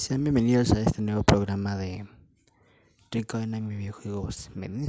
[0.00, 2.08] Sean bienvenidos a este nuevo programa de
[3.10, 4.88] Rico en mi videojuegos Menes.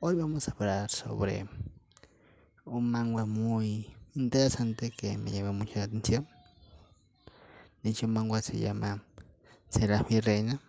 [0.00, 1.48] Hoy vamos a hablar sobre
[2.66, 6.28] un manga muy interesante que me llamó mucho la atención.
[7.82, 9.02] Dicho manga se llama
[9.70, 10.60] Serás mi reina.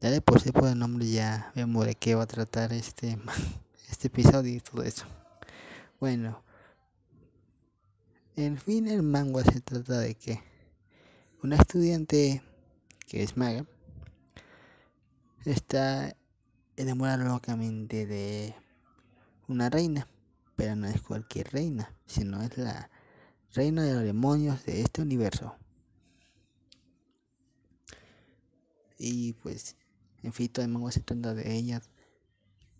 [0.00, 3.16] Dale por sí por el nombre ya vemos de qué va a tratar este,
[3.88, 5.06] este episodio y todo eso.
[6.00, 6.42] Bueno,
[8.34, 10.53] en fin el manga se trata de que
[11.44, 12.42] una estudiante
[13.06, 13.66] que es maga
[15.44, 16.16] está
[16.78, 18.54] enamorada locamente de
[19.46, 20.08] una reina,
[20.56, 22.88] pero no es cualquier reina, sino es la
[23.52, 25.54] reina de los demonios de este universo.
[28.96, 29.76] Y pues,
[30.22, 31.82] en fin, todo el manga se trata de ella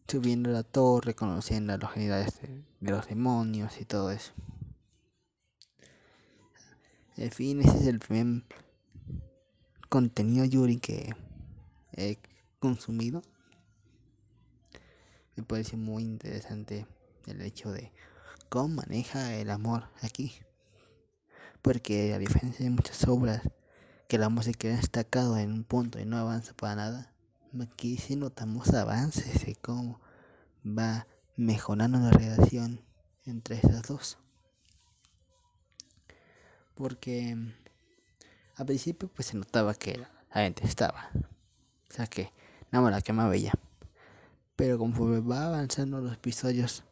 [0.08, 4.32] subiendo la torre, conociendo a los generales de, de los demonios y todo eso.
[7.16, 8.42] En fin, ese es el primer
[9.88, 11.14] contenido Yuri que
[11.92, 12.18] he
[12.58, 13.22] consumido.
[15.36, 16.88] Me parece muy interesante
[17.26, 17.92] el hecho de
[18.48, 20.32] cómo maneja el amor aquí.
[21.62, 23.42] Porque a diferencia de muchas obras
[24.08, 27.14] que el amor se queda destacado en un punto y no avanza para nada,
[27.60, 30.00] aquí sí notamos avances de cómo
[30.66, 31.06] va
[31.36, 32.80] mejorando la relación
[33.24, 34.18] entre estas dos
[36.74, 37.36] porque
[38.56, 42.30] al principio pues se notaba que la gente estaba, o sea que
[42.70, 43.52] nada más la que más bella,
[44.56, 46.84] pero conforme va avanzando los episodios,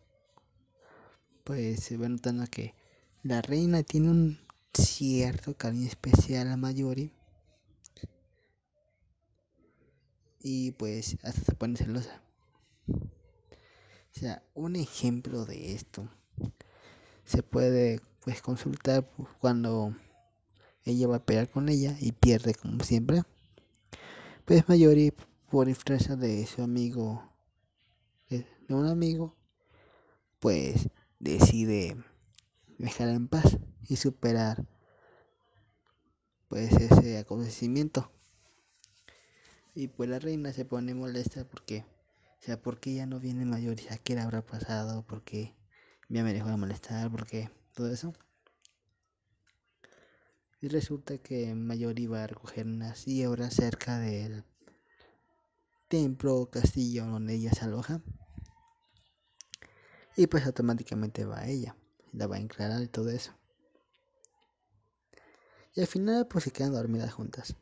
[1.45, 2.75] pues se va notando que
[3.23, 4.39] la reina tiene un
[4.75, 7.13] cierto cariño especial a Mayori
[10.41, 12.21] y pues hasta se pone celosa.
[12.89, 16.09] O sea, un ejemplo de esto
[17.25, 19.09] se puede pues consultar
[19.41, 19.95] cuando
[20.85, 23.23] ella va a pelear con ella y pierde como siempre.
[24.45, 25.13] Pues Mayori
[25.51, 27.23] por influencia de su amigo,
[28.29, 29.37] de un amigo,
[30.41, 30.89] pues
[31.19, 31.97] decide
[32.79, 34.67] dejarla en paz y superar
[36.49, 38.11] pues ese acontecimiento.
[39.75, 41.85] Y pues la reina se pone molesta porque,
[42.41, 43.77] o sea, ¿por qué ya no viene mayor?
[43.77, 45.03] ¿Ya qué le habrá pasado?
[45.03, 45.55] ¿Por qué
[46.09, 47.11] ya me dejó de molestar?
[47.11, 47.51] ¿Por qué?
[47.73, 48.13] Todo eso.
[50.61, 54.45] Y resulta que Mayor iba a recoger una siembra cerca del
[55.89, 58.01] templo o castillo donde ella se aloja.
[60.17, 61.77] Y pues automáticamente va a ella.
[62.13, 63.35] La va a enclarar y todo eso.
[65.75, 67.57] Y al final pues se quedan dormidas juntas.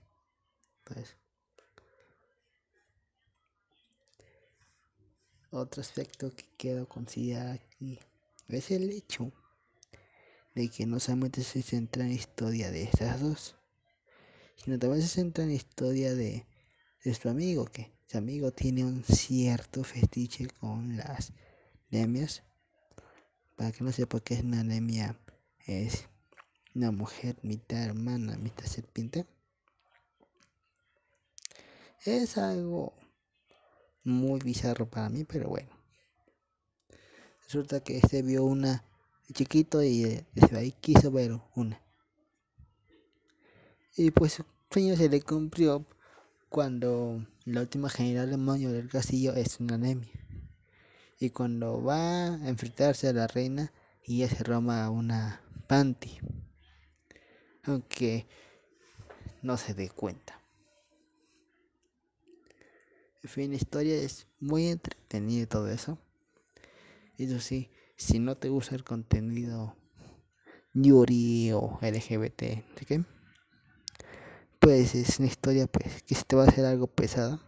[0.84, 1.16] Pues.
[5.52, 7.98] Otro aspecto que quiero considerar aquí
[8.48, 9.32] es el hecho
[10.54, 13.56] de que no solamente se centra en la historia de estas dos,
[14.56, 16.46] sino también se centra en la historia de,
[17.04, 21.32] de su amigo, que su amigo tiene un cierto fetiche con las
[21.90, 22.42] nemias.
[23.56, 25.18] Para que no sepa qué es una anemia,
[25.66, 26.08] es
[26.74, 29.26] una mujer mitad hermana, mitad serpiente.
[32.04, 32.94] Es algo
[34.02, 35.70] muy bizarro para mí, pero bueno.
[37.44, 38.89] Resulta que este vio una
[39.32, 41.82] chiquito y desde ahí quiso ver una.
[43.96, 45.86] Y pues su sueño se le cumplió
[46.48, 50.12] cuando la última general demonio del castillo es una anemia.
[51.18, 53.72] Y cuando va a enfrentarse a la reina,
[54.10, 56.18] y se roma una panty.
[57.62, 58.26] Aunque
[59.42, 60.40] no se dé cuenta.
[63.22, 65.98] En fin, la historia es muy entretenida y todo eso.
[67.18, 69.76] Eso sí, si no te gusta el contenido
[70.72, 73.04] Yuri o LGBT, qué?
[74.58, 77.40] Pues es una historia pues que te va a hacer algo pesada.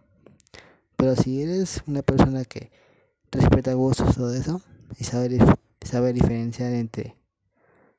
[0.97, 2.71] Pero si eres una persona que
[3.31, 4.61] respeta gustos todo eso
[4.99, 5.39] y sabe,
[5.81, 7.17] sabe diferenciar entre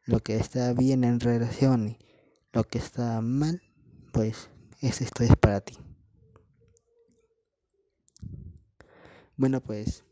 [0.06, 1.98] lo que está bien en relación y
[2.52, 3.64] lo que está mal,
[4.12, 5.76] pues esta historia es para ti.
[9.38, 10.04] Bueno, pues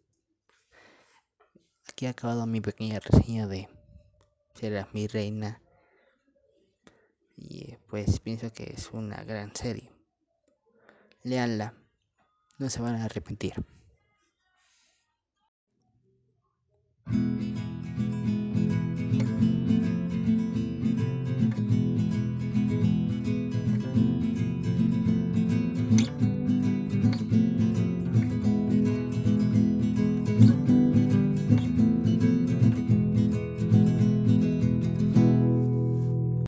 [2.01, 3.69] aquí ha acabado mi pequeña reseña de
[4.56, 5.62] Serás mi reina.
[7.38, 9.92] Y pues pienso que es una gran serie.
[11.21, 11.75] Leanla,
[12.57, 13.53] no se van a arrepentir.